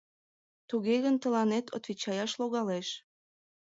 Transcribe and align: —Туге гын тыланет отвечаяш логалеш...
—Туге 0.69 0.95
гын 1.05 1.15
тыланет 1.23 1.65
отвечаяш 1.75 2.31
логалеш... 2.39 2.87